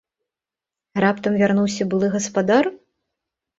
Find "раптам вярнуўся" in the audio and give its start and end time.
1.03-1.83